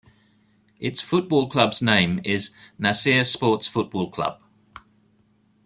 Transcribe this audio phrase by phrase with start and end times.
[0.79, 4.41] Its football club's name is Nasir Sports Football Club.